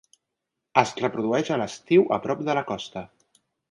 [0.83, 3.09] Es reprodueix a l'estiu a prop de la costa.